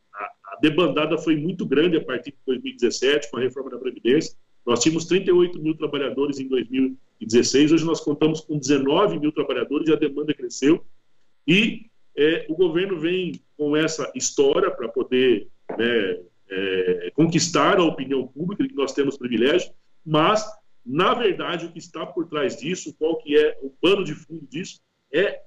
a, 0.52 0.58
debandada 0.62 1.18
foi 1.18 1.36
muito 1.36 1.66
grande 1.66 1.98
a 1.98 2.04
partir 2.04 2.32
de 2.32 2.38
2017, 2.46 3.32
com 3.32 3.38
a 3.38 3.42
reforma 3.42 3.72
da 3.72 3.80
Previdência. 3.80 4.36
Nós 4.66 4.82
tínhamos 4.82 5.06
38 5.06 5.60
mil 5.60 5.76
trabalhadores 5.76 6.40
em 6.40 6.48
2016, 6.48 7.72
hoje 7.72 7.86
nós 7.86 8.00
contamos 8.00 8.42
com 8.42 8.60
19 8.60 9.20
mil 9.20 9.32
trabalhadores 9.32 9.88
e 9.90 9.94
a 9.94 9.96
demanda 9.96 10.34
cresceu. 10.36 10.86
E 11.48 11.88
é, 12.16 12.46
o 12.48 12.56
governo 12.56 13.00
vem 13.00 13.42
com 13.58 13.76
essa 13.76 14.12
história 14.14 14.70
para 14.70 14.88
poder 14.88 15.48
né, 15.78 16.20
é, 16.50 17.12
conquistar 17.16 17.80
a 17.80 17.84
opinião 17.84 18.28
pública 18.28 18.68
que 18.68 18.76
nós 18.76 18.94
temos 18.94 19.18
privilégio, 19.18 19.72
mas 20.06 20.46
na 20.86 21.14
verdade, 21.14 21.66
o 21.66 21.72
que 21.72 21.80
está 21.80 22.06
por 22.06 22.28
trás 22.28 22.58
disso, 22.58 22.96
qual 22.98 23.18
que 23.18 23.38
é 23.38 23.58
o 23.62 23.70
pano 23.70 24.04
de 24.04 24.16
fundo 24.16 24.46
disso, 24.48 24.82
é 25.14 25.42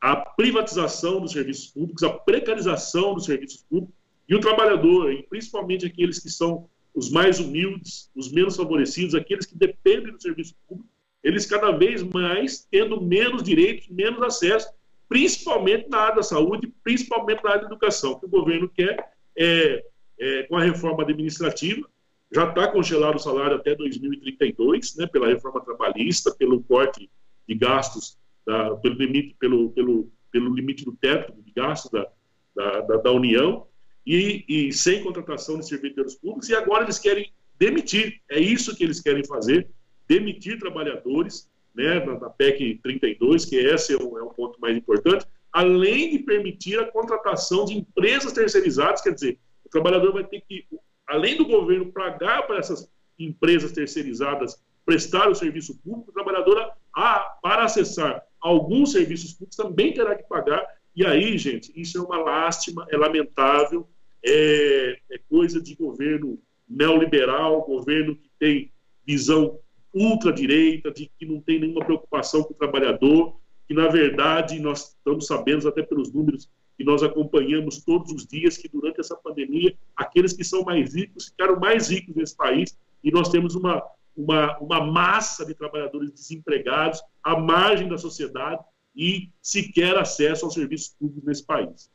a 0.00 0.14
privatização 0.16 1.20
dos 1.20 1.32
serviços 1.32 1.68
públicos, 1.68 2.02
a 2.02 2.10
precarização 2.10 3.14
dos 3.14 3.24
serviços 3.24 3.62
públicos 3.62 3.94
e 4.28 4.34
o 4.34 4.40
trabalhador, 4.40 5.12
e 5.12 5.22
principalmente 5.22 5.86
aqueles 5.86 6.18
que 6.18 6.28
são 6.28 6.68
os 6.94 7.10
mais 7.10 7.40
humildes, 7.40 8.10
os 8.14 8.30
menos 8.30 8.56
favorecidos, 8.56 9.14
aqueles 9.14 9.46
que 9.46 9.56
dependem 9.56 10.12
do 10.12 10.20
serviço 10.20 10.54
público, 10.68 10.88
eles 11.22 11.46
cada 11.46 11.70
vez 11.70 12.02
mais 12.02 12.66
tendo 12.70 13.00
menos 13.00 13.42
direitos, 13.42 13.88
menos 13.88 14.22
acesso, 14.22 14.68
principalmente 15.08 15.88
na 15.88 15.98
área 15.98 16.16
da 16.16 16.22
saúde, 16.22 16.72
principalmente 16.82 17.42
na 17.42 17.50
área 17.50 17.62
da 17.62 17.68
educação. 17.68 18.18
Que 18.18 18.26
o 18.26 18.28
governo 18.28 18.68
quer 18.68 19.12
é, 19.36 19.84
é 20.18 20.42
com 20.44 20.56
a 20.56 20.62
reforma 20.62 21.02
administrativa, 21.02 21.88
já 22.32 22.48
está 22.48 22.68
congelado 22.68 23.16
o 23.16 23.20
salário 23.20 23.56
até 23.56 23.74
2032, 23.74 24.96
né, 24.96 25.06
pela 25.06 25.28
reforma 25.28 25.64
trabalhista, 25.64 26.34
pelo 26.34 26.62
corte 26.62 27.10
de 27.48 27.54
gastos, 27.54 28.18
da, 28.44 28.74
pelo, 28.76 28.94
limite, 28.94 29.36
pelo, 29.38 29.70
pelo, 29.70 30.10
pelo 30.30 30.54
limite 30.54 30.84
do 30.84 30.92
teto 30.92 31.32
de 31.40 31.52
gastos 31.52 31.90
da, 31.90 32.06
da, 32.54 32.80
da, 32.80 32.96
da 32.96 33.12
União, 33.12 33.66
e, 34.04 34.44
e, 34.48 34.72
sem 34.72 35.02
contratação 35.02 35.58
de 35.58 35.66
servidores 35.66 36.14
públicos, 36.14 36.48
e 36.48 36.54
agora 36.54 36.84
eles 36.84 36.98
querem 36.98 37.32
demitir, 37.58 38.20
é 38.30 38.38
isso 38.38 38.76
que 38.76 38.84
eles 38.84 39.00
querem 39.00 39.24
fazer, 39.24 39.68
demitir 40.06 40.58
trabalhadores, 40.58 41.50
né, 41.74 42.04
na, 42.04 42.18
na 42.18 42.30
PEC 42.30 42.78
32, 42.82 43.44
que 43.44 43.56
esse 43.56 43.94
é 43.94 43.96
um, 43.96 44.18
é 44.18 44.22
um 44.22 44.28
ponto 44.28 44.60
mais 44.60 44.76
importante, 44.76 45.26
além 45.52 46.10
de 46.10 46.18
permitir 46.20 46.78
a 46.78 46.90
contratação 46.90 47.64
de 47.64 47.76
empresas 47.76 48.32
terceirizadas, 48.32 49.00
quer 49.00 49.14
dizer, 49.14 49.38
o 49.64 49.68
trabalhador 49.68 50.12
vai 50.12 50.24
ter 50.24 50.42
que 50.46 50.66
além 51.06 51.36
do 51.36 51.46
governo 51.46 51.92
pagar 51.92 52.46
para 52.46 52.58
essas 52.58 52.90
empresas 53.18 53.72
terceirizadas 53.72 54.62
prestar 54.84 55.28
o 55.28 55.34
serviço 55.34 55.76
público, 55.82 56.10
o 56.10 56.14
trabalhador, 56.14 56.70
ah, 56.94 57.36
para 57.42 57.64
acessar 57.64 58.22
alguns 58.40 58.92
serviços 58.92 59.32
públicos, 59.32 59.56
também 59.56 59.92
terá 59.92 60.14
que 60.14 60.22
pagar. 60.28 60.64
E 60.94 61.04
aí, 61.04 61.36
gente, 61.36 61.72
isso 61.74 61.98
é 61.98 62.00
uma 62.00 62.18
lástima, 62.18 62.86
é 62.90 62.96
lamentável, 62.96 63.88
é, 64.24 64.98
é 65.10 65.18
coisa 65.28 65.60
de 65.60 65.74
governo 65.74 66.38
neoliberal, 66.68 67.62
governo 67.62 68.16
que 68.16 68.30
tem 68.38 68.72
visão 69.04 69.58
ultradireita, 69.92 70.90
de 70.90 71.10
que 71.18 71.26
não 71.26 71.40
tem 71.40 71.60
nenhuma 71.60 71.84
preocupação 71.84 72.42
com 72.44 72.54
o 72.54 72.56
trabalhador, 72.56 73.40
que, 73.66 73.74
na 73.74 73.88
verdade, 73.88 74.60
nós 74.60 74.90
estamos 74.90 75.26
sabendo, 75.26 75.68
até 75.68 75.82
pelos 75.82 76.12
números 76.12 76.48
que 76.76 76.84
nós 76.84 77.02
acompanhamos 77.02 77.82
todos 77.82 78.12
os 78.12 78.26
dias, 78.26 78.56
que 78.56 78.68
durante 78.68 79.00
essa 79.00 79.16
pandemia, 79.16 79.74
aqueles 79.96 80.32
que 80.32 80.44
são 80.44 80.62
mais 80.62 80.94
ricos 80.94 81.28
ficaram 81.28 81.58
mais 81.58 81.88
ricos 81.88 82.14
nesse 82.14 82.36
país 82.36 82.78
e 83.02 83.10
nós 83.10 83.28
temos 83.28 83.54
uma, 83.54 83.82
uma, 84.16 84.58
uma 84.58 84.84
massa 84.84 85.44
de 85.44 85.54
trabalhadores 85.54 86.10
desempregados 86.12 87.02
à 87.22 87.38
margem 87.38 87.88
da 87.88 87.96
sociedade 87.96 88.62
e 88.94 89.30
sequer 89.42 89.96
acesso 89.96 90.44
aos 90.44 90.54
serviços 90.54 90.94
públicos 90.98 91.24
nesse 91.24 91.44
país. 91.44 91.90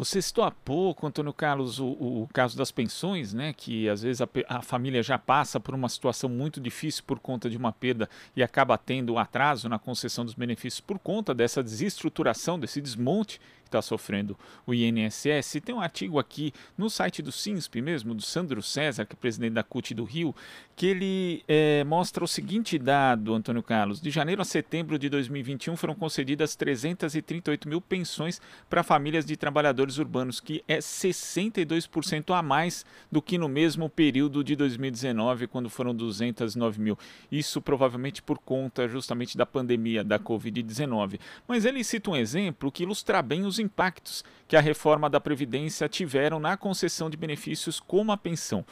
Você 0.00 0.22
citou 0.22 0.44
há 0.44 0.50
pouco, 0.50 1.06
Antônio 1.06 1.30
Carlos, 1.30 1.78
o, 1.78 1.88
o 1.88 2.28
caso 2.32 2.56
das 2.56 2.72
pensões, 2.72 3.34
né? 3.34 3.52
Que 3.52 3.86
às 3.86 4.00
vezes 4.00 4.22
a, 4.22 4.28
a, 4.48 4.62
família 4.62 5.02
já 5.02 5.18
passa 5.18 5.60
por 5.60 5.74
uma 5.74 5.90
situação 5.90 6.26
muito 6.26 6.58
difícil 6.58 7.04
por 7.06 7.20
conta 7.20 7.50
de 7.50 7.58
uma 7.58 7.70
perda 7.70 8.08
e 8.34 8.42
acaba 8.42 8.78
tendo 8.78 9.12
um 9.12 9.18
atraso 9.18 9.68
na 9.68 9.78
concessão 9.78 10.24
dos 10.24 10.32
benefícios 10.32 10.80
por 10.80 10.98
conta 10.98 11.34
dessa 11.34 11.62
desestruturação, 11.62 12.58
desse 12.58 12.80
desmonte 12.80 13.38
está 13.70 13.80
sofrendo 13.82 14.36
o 14.66 14.74
INSS. 14.74 15.60
Tem 15.64 15.74
um 15.74 15.80
artigo 15.80 16.18
aqui 16.18 16.52
no 16.76 16.90
site 16.90 17.22
do 17.22 17.32
SINSP 17.32 17.80
mesmo, 17.80 18.14
do 18.14 18.22
Sandro 18.22 18.62
César, 18.62 19.06
que 19.06 19.14
é 19.14 19.16
presidente 19.16 19.52
da 19.52 19.62
CUT 19.62 19.94
do 19.94 20.04
Rio, 20.04 20.34
que 20.76 20.86
ele 20.86 21.44
é, 21.46 21.84
mostra 21.84 22.24
o 22.24 22.28
seguinte 22.28 22.78
dado, 22.78 23.34
Antônio 23.34 23.62
Carlos. 23.62 24.00
De 24.00 24.10
janeiro 24.10 24.42
a 24.42 24.44
setembro 24.44 24.98
de 24.98 25.08
2021 25.08 25.76
foram 25.76 25.94
concedidas 25.94 26.56
338 26.56 27.68
mil 27.68 27.80
pensões 27.80 28.40
para 28.68 28.82
famílias 28.82 29.24
de 29.24 29.36
trabalhadores 29.36 29.98
urbanos, 29.98 30.40
que 30.40 30.64
é 30.66 30.78
62% 30.78 32.34
a 32.34 32.42
mais 32.42 32.84
do 33.10 33.22
que 33.22 33.38
no 33.38 33.48
mesmo 33.48 33.88
período 33.88 34.42
de 34.42 34.56
2019, 34.56 35.46
quando 35.46 35.70
foram 35.70 35.94
209 35.94 36.80
mil. 36.80 36.98
Isso 37.30 37.60
provavelmente 37.60 38.22
por 38.22 38.38
conta 38.38 38.88
justamente 38.88 39.36
da 39.36 39.46
pandemia 39.46 40.02
da 40.02 40.18
Covid-19. 40.18 41.20
Mas 41.46 41.64
ele 41.64 41.84
cita 41.84 42.10
um 42.10 42.16
exemplo 42.16 42.72
que 42.72 42.82
ilustra 42.82 43.22
bem 43.22 43.44
os 43.44 43.58
impactos 43.60 44.24
que 44.48 44.56
a 44.56 44.60
reforma 44.60 45.08
da 45.08 45.20
Previdência 45.20 45.88
tiveram 45.88 46.40
na 46.40 46.56
concessão 46.56 47.08
de 47.08 47.16
benefícios 47.16 47.78
como 47.78 48.10
a 48.12 48.16
pensão. 48.16 48.64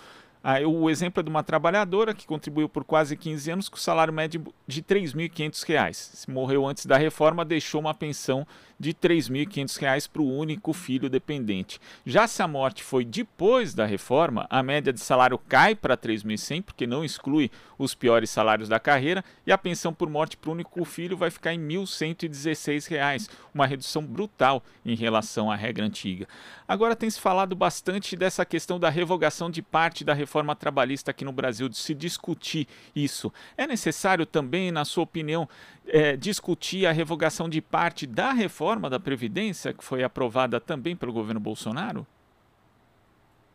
Ah, 0.42 0.61
o 0.61 0.88
exemplo 0.88 1.21
é 1.21 1.23
de 1.23 1.28
uma 1.28 1.42
trabalhadora 1.42 2.14
que 2.14 2.26
contribuiu 2.26 2.68
por 2.68 2.85
quase 2.85 3.16
15 3.16 3.50
anos 3.50 3.68
com 3.68 3.76
salário 3.76 4.12
médio 4.12 4.47
de 4.66 4.80
R$ 4.80 5.00
3.500. 5.00 5.92
Se 5.95 6.30
morreu 6.30 6.66
antes 6.66 6.87
da 6.87 6.97
reforma, 6.97 7.45
deixou 7.45 7.80
uma 7.80 7.92
pensão 7.92 8.47
de 8.78 8.90
R$ 8.90 8.97
3.500 9.02 10.09
para 10.09 10.23
o 10.23 10.33
único 10.33 10.73
filho 10.73 11.11
dependente. 11.11 11.80
Já 12.07 12.28
se 12.28 12.40
a 12.40 12.47
morte 12.47 12.85
foi 12.85 13.04
depois 13.04 13.75
da 13.75 13.85
reforma, 13.85 14.47
a 14.49 14.62
média 14.62 14.92
de 14.92 15.00
salário 15.00 15.37
cai 15.37 15.75
para 15.75 15.97
3.100, 15.97 16.62
porque 16.62 16.87
não 16.87 17.04
exclui 17.04 17.50
os 17.76 17.95
piores 17.95 18.30
salários 18.30 18.68
da 18.68 18.78
carreira, 18.78 19.25
e 19.45 19.50
a 19.50 19.59
pensão 19.59 19.92
por 19.92 20.09
morte 20.09 20.37
para 20.37 20.50
o 20.50 20.52
único 20.52 20.85
filho 20.85 21.16
vai 21.16 21.30
ficar 21.30 21.52
em 21.52 21.59
R$ 21.59 21.78
1.116, 21.78 23.28
uma 23.52 23.66
redução 23.66 24.04
brutal 24.04 24.62
em 24.87 24.95
relação 24.95 25.50
à 25.50 25.57
regra 25.57 25.85
antiga. 25.85 26.28
Agora 26.66 26.95
tem 26.95 27.11
se 27.11 27.21
falado 27.21 27.57
bastante 27.57 28.14
dessa 28.14 28.45
questão 28.45 28.78
da 28.78 28.88
revogação 28.88 29.50
de 29.50 29.62
parte 29.62 30.04
da 30.04 30.14
reforma 30.14 30.27
trabalhista 30.58 31.11
aqui 31.11 31.25
no 31.25 31.32
Brasil, 31.32 31.68
de 31.68 31.76
se 31.76 31.94
discutir 31.94 32.66
isso. 32.94 33.32
É 33.56 33.66
necessário 33.66 34.26
também, 34.26 34.70
na 34.70 34.85
sua 34.85 35.04
opinião, 35.04 35.49
é, 35.87 36.16
discutir 36.16 36.87
a 36.87 36.92
revogação 36.92 37.49
de 37.49 37.61
parte 37.61 38.06
da 38.06 38.32
reforma 38.32 38.88
da 38.90 39.00
Previdência, 39.00 39.73
que 39.73 39.82
foi 39.82 40.02
aprovada 40.02 40.61
também 40.61 40.94
pelo 40.94 41.12
governo 41.12 41.40
Bolsonaro? 41.40 42.06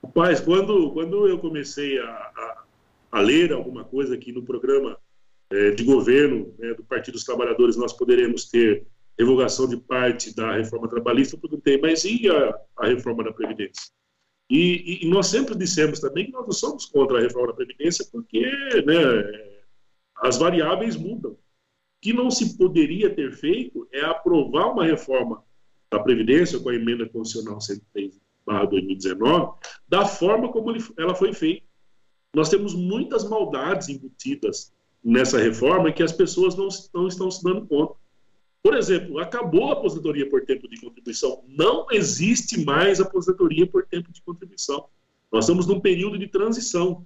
Rapaz, 0.04 0.42
quando, 0.42 0.92
quando 0.92 1.28
eu 1.28 1.40
comecei 1.40 1.98
a, 2.00 2.06
a, 2.06 2.64
a 3.14 3.22
ler 3.22 3.54
alguma 3.54 3.86
coisa 3.86 4.16
aqui 4.16 4.34
no 4.34 4.44
programa 4.44 4.98
é, 5.50 5.72
de 5.72 5.84
governo 5.84 6.54
né, 6.60 6.74
do 6.74 6.84
Partido 6.84 7.14
dos 7.14 7.24
Trabalhadores, 7.24 7.78
nós 7.78 7.94
poderemos 7.94 8.50
ter 8.50 8.86
revogação 9.18 9.68
de 9.68 9.78
parte 9.78 10.36
da 10.36 10.58
reforma 10.58 10.90
trabalhista, 10.90 11.36
eu 11.36 11.40
perguntei, 11.40 11.80
mas 11.80 12.04
e 12.04 12.30
a, 12.30 12.56
a 12.78 12.88
reforma 12.88 13.24
da 13.24 13.32
Previdência? 13.32 13.92
E, 14.50 15.06
e, 15.06 15.10
nós 15.10 15.28
sempre 15.28 15.56
dissemos 15.56 16.00
também 16.00 16.26
que 16.26 16.32
nós 16.32 16.46
não 16.46 16.54
somos 16.54 16.86
contra 16.86 17.18
a 17.18 17.22
reforma 17.22 17.48
da 17.48 17.54
Previdência 17.54 18.06
porque 18.12 18.42
né, 18.86 19.54
as 20.18 20.38
variáveis 20.38 20.96
mudam 20.96 21.38
que 22.02 22.12
não 22.12 22.30
se 22.30 22.58
poderia 22.58 23.10
ter 23.10 23.32
feito 23.32 23.88
é 23.92 24.02
aprovar 24.02 24.74
uma 24.74 24.84
reforma 24.84 25.42
da 25.90 26.00
Previdência 26.00 26.60
com 26.60 26.70
a 26.70 26.76
emenda 26.76 27.08
constitucional 27.08 27.60
103/2019 27.60 29.56
da 29.88 30.06
forma 30.06 30.52
como 30.52 30.76
ela 30.98 31.16
foi 31.16 31.34
feita. 31.34 31.66
Nós 32.36 32.50
temos 32.50 32.74
muitas 32.74 33.24
maldades 33.30 33.88
embutidas 33.90 34.74
nessa 35.04 35.38
reforma 35.38 35.92
que 35.92 36.02
as 36.04 36.12
pessoas 36.12 36.56
não, 36.56 36.68
não 36.94 37.08
estão 37.08 37.30
se 37.30 37.44
dando 37.44 37.68
conta. 37.68 37.96
Por 38.64 38.76
exemplo, 38.76 39.20
acabou 39.20 39.70
a 39.70 39.74
aposentadoria 39.74 40.30
por 40.30 40.46
tempo 40.46 40.70
de 40.70 40.80
contribuição. 40.80 41.44
Não 41.50 41.86
existe 41.92 42.64
mais 42.64 43.02
aposentadoria 43.02 43.68
por 43.68 43.86
tempo 43.86 44.10
de 44.14 44.22
contribuição. 44.22 44.88
Nós 45.30 45.44
estamos 45.44 45.68
num 45.68 45.82
período 45.82 46.18
de 46.18 46.28
transição 46.28 47.06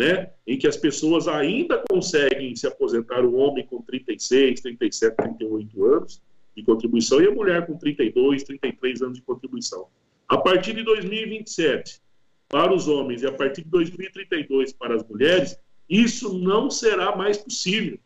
né, 0.00 0.30
em 0.44 0.58
que 0.58 0.66
as 0.66 0.76
pessoas 0.76 1.28
ainda 1.28 1.82
conseguem 1.88 2.56
se 2.56 2.66
aposentar, 2.66 3.24
o 3.24 3.36
homem 3.36 3.64
com 3.64 3.80
36, 3.80 4.60
37, 4.60 5.16
38 5.16 5.84
anos 5.84 6.20
de 6.56 6.62
contribuição 6.64 7.20
e 7.20 7.28
a 7.28 7.30
mulher 7.30 7.66
com 7.66 7.76
32, 7.76 8.42
33 8.42 9.02
anos 9.02 9.18
de 9.18 9.22
contribuição. 9.22 9.86
A 10.26 10.36
partir 10.36 10.74
de 10.74 10.82
2027, 10.82 12.00
para 12.48 12.74
os 12.74 12.88
homens 12.88 13.22
e 13.22 13.26
a 13.26 13.32
partir 13.32 13.62
de 13.62 13.70
2032 13.70 14.72
para 14.72 14.96
as 14.96 15.06
mulheres, 15.06 15.56
isso 15.88 16.36
não 16.36 16.68
será 16.68 17.14
mais 17.14 17.38
possível. 17.38 17.98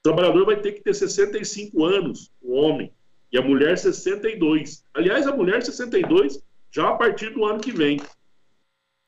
O 0.00 0.02
trabalhador 0.02 0.46
vai 0.46 0.60
ter 0.60 0.72
que 0.72 0.82
ter 0.82 0.94
65 0.94 1.84
anos, 1.84 2.32
o 2.40 2.54
homem, 2.54 2.90
e 3.30 3.38
a 3.38 3.42
mulher 3.42 3.76
62. 3.76 4.84
Aliás, 4.94 5.26
a 5.26 5.36
mulher 5.36 5.62
62 5.62 6.42
já 6.70 6.88
a 6.88 6.96
partir 6.96 7.30
do 7.30 7.44
ano 7.44 7.60
que 7.60 7.70
vem. 7.70 8.00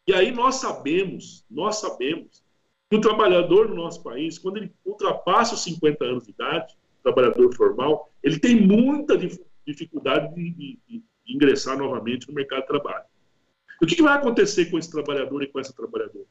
E 0.06 0.12
aí 0.12 0.30
nós 0.30 0.56
sabemos, 0.56 1.44
nós 1.50 1.76
sabemos 1.76 2.44
que 2.90 2.96
o 2.96 3.00
trabalhador 3.00 3.68
no 3.68 3.76
nosso 3.76 4.02
país, 4.02 4.38
quando 4.38 4.58
ele 4.58 4.72
ultrapassa 4.84 5.54
os 5.54 5.62
50 5.62 6.04
anos 6.04 6.24
de 6.24 6.32
idade, 6.32 6.76
trabalhador 7.02 7.54
formal, 7.54 8.12
ele 8.22 8.38
tem 8.38 8.60
muita 8.60 9.16
dificuldade 9.66 10.34
de, 10.34 10.50
de, 10.50 10.78
de 10.88 11.02
ingressar 11.26 11.78
novamente 11.78 12.28
no 12.28 12.34
mercado 12.34 12.62
de 12.62 12.68
trabalho. 12.68 13.04
O 13.80 13.86
que, 13.86 13.96
que 13.96 14.02
vai 14.02 14.16
acontecer 14.16 14.66
com 14.66 14.78
esse 14.78 14.90
trabalhador 14.90 15.42
e 15.42 15.46
com 15.46 15.58
essa 15.58 15.72
trabalhadora? 15.72 16.26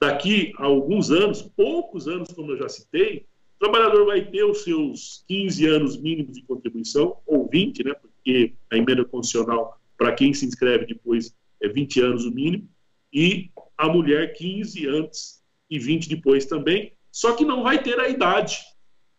Daqui 0.00 0.52
a 0.58 0.66
alguns 0.66 1.10
anos, 1.10 1.42
poucos 1.42 2.06
anos, 2.06 2.28
como 2.32 2.52
eu 2.52 2.58
já 2.58 2.68
citei, 2.68 3.26
o 3.56 3.58
trabalhador 3.58 4.04
vai 4.04 4.22
ter 4.22 4.44
os 4.44 4.64
seus 4.64 5.24
15 5.28 5.66
anos 5.66 5.96
mínimos 5.96 6.36
de 6.36 6.42
contribuição, 6.42 7.16
ou 7.26 7.48
20, 7.48 7.84
né, 7.84 7.94
porque 7.94 8.52
a 8.70 8.76
emenda 8.76 9.04
constitucional, 9.04 9.80
para 9.96 10.12
quem 10.12 10.34
se 10.34 10.44
inscreve 10.44 10.86
depois, 10.86 11.34
é 11.62 11.68
20 11.68 12.00
anos 12.02 12.24
o 12.26 12.30
mínimo, 12.30 12.68
e 13.12 13.50
a 13.78 13.88
mulher 13.88 14.34
15 14.34 14.86
antes 14.88 15.42
e 15.70 15.78
20 15.78 16.08
depois 16.08 16.44
também, 16.44 16.92
só 17.10 17.34
que 17.34 17.46
não 17.46 17.62
vai 17.62 17.82
ter 17.82 17.98
a 17.98 18.08
idade. 18.08 18.58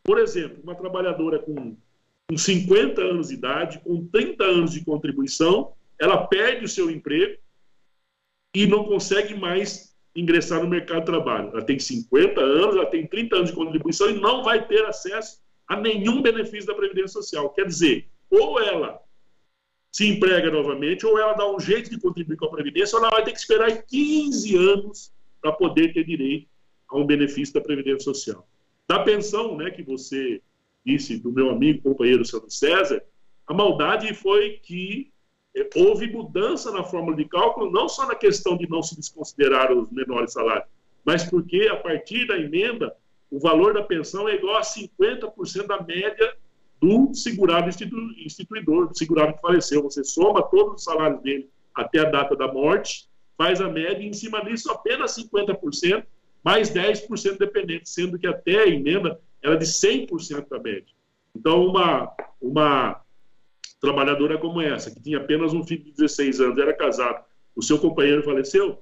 Por 0.04 0.20
exemplo, 0.20 0.62
uma 0.64 0.76
trabalhadora 0.76 1.40
com, 1.40 1.76
com 2.30 2.38
50 2.38 3.02
anos 3.02 3.30
de 3.30 3.34
idade, 3.34 3.80
com 3.80 4.06
30 4.06 4.44
anos 4.44 4.72
de 4.72 4.86
contribuição, 4.86 5.74
ela 6.00 6.28
perde 6.28 6.66
o 6.66 6.70
seu 6.70 6.92
emprego 6.92 7.40
e 8.56 8.68
não 8.68 8.84
consegue 8.84 9.34
mais 9.34 9.87
ingressar 10.18 10.62
no 10.62 10.68
mercado 10.68 11.02
de 11.02 11.06
trabalho. 11.06 11.52
Ela 11.54 11.62
tem 11.62 11.78
50 11.78 12.42
anos, 12.42 12.76
ela 12.76 12.88
tem 12.88 13.06
30 13.06 13.36
anos 13.36 13.50
de 13.52 13.56
contribuição 13.56 14.10
e 14.10 14.20
não 14.20 14.44
vai 14.44 14.68
ter 14.68 14.84
acesso 14.86 15.40
a 15.68 15.80
nenhum 15.80 16.24
benefício 16.24 16.66
da 16.66 16.74
Previdência 16.74 17.22
Social. 17.22 17.52
Quer 17.52 17.68
dizer, 17.68 18.08
ou 18.30 18.60
ela 18.60 19.00
se 19.92 20.08
emprega 20.08 20.50
novamente, 20.50 21.06
ou 21.06 21.20
ela 21.20 21.34
dá 21.34 21.50
um 21.50 21.60
jeito 21.60 21.90
de 21.90 22.00
contribuir 22.00 22.36
com 22.36 22.46
a 22.46 22.52
Previdência, 22.52 22.98
ou 22.98 23.04
ela 23.04 23.12
vai 23.12 23.24
ter 23.24 23.32
que 23.32 23.40
esperar 23.40 23.84
15 23.84 24.58
anos 24.58 25.14
para 25.40 25.52
poder 25.52 25.94
ter 25.94 26.04
direito 26.04 26.48
a 26.90 26.98
um 26.98 27.06
benefício 27.06 27.54
da 27.54 27.62
Previdência 27.62 28.00
Social. 28.00 28.48
Da 28.88 29.00
pensão, 29.00 29.56
né, 29.56 29.70
que 29.70 29.84
você 29.84 30.42
disse 30.84 31.18
do 31.18 31.32
meu 31.32 31.52
amigo, 31.52 31.84
companheiro 31.84 32.26
Sandro 32.26 32.50
César, 32.50 33.04
a 33.46 33.54
maldade 33.54 34.14
foi 34.16 34.60
que 34.64 35.12
houve 35.76 36.12
mudança 36.12 36.72
na 36.72 36.84
fórmula 36.84 37.16
de 37.16 37.26
cálculo, 37.26 37.72
não 37.72 37.88
só 37.88 38.06
na 38.08 38.16
questão 38.16 38.58
de 38.58 38.70
não 38.70 38.82
se 38.84 38.96
desconsiderar 38.96 39.72
os 39.72 39.90
menores 39.92 40.34
salários, 40.34 40.68
mas 41.06 41.24
porque, 41.24 41.68
a 41.72 41.78
partir 41.78 42.28
da 42.28 42.38
emenda, 42.38 42.94
o 43.32 43.40
valor 43.40 43.74
da 43.74 43.84
pensão 43.84 44.28
é 44.28 44.36
igual 44.36 44.58
a 44.58 44.62
50% 44.62 45.68
da 45.68 45.82
média 45.82 46.36
do 46.80 47.14
segurado 47.14 47.70
instituidor, 47.70 48.90
do 48.90 48.98
segurado 48.98 49.34
que 49.34 49.42
faleceu. 49.42 49.82
Você 49.84 50.04
soma 50.04 50.44
todos 50.44 50.76
os 50.76 50.84
salários 50.84 51.22
dele 51.22 51.50
até 51.74 52.00
a 52.00 52.10
data 52.10 52.36
da 52.36 52.52
morte, 52.52 53.08
faz 53.38 53.62
a 53.62 53.70
média 53.70 54.04
e, 54.04 54.08
em 54.08 54.14
cima 54.14 54.44
disso, 54.44 54.72
apenas 54.72 55.16
50%, 55.18 56.06
mais 56.44 56.70
10% 56.72 57.38
dependente, 57.38 57.90
sendo 57.90 58.18
que 58.18 58.28
até 58.28 58.60
a 58.60 58.68
emenda 58.68 59.20
era 59.42 59.56
de 59.58 59.66
100% 59.66 60.48
da 60.50 60.60
média. 60.60 60.94
Então, 61.36 61.66
uma, 61.66 62.12
uma 62.42 63.02
trabalhadora 63.80 64.38
como 64.38 64.62
essa, 64.62 64.92
que 64.92 65.02
tinha 65.02 65.18
apenas 65.18 65.54
um 65.54 65.64
filho 65.64 65.84
de 65.84 65.92
16 65.92 66.42
anos, 66.42 66.58
era 66.58 66.74
casado, 66.74 67.24
o 67.56 67.62
seu 67.62 67.78
companheiro 67.80 68.24
faleceu, 68.24 68.82